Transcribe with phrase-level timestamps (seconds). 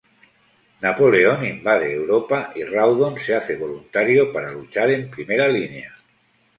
[0.85, 5.93] Napoleón invade Europa y Rawdon se hace voluntario para luchar en primera línea.